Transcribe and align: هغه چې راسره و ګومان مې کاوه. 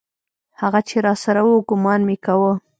هغه 0.61 0.79
چې 0.87 0.95
راسره 1.05 1.41
و 1.45 1.51
ګومان 1.69 1.99
مې 2.07 2.15
کاوه. 2.25 2.53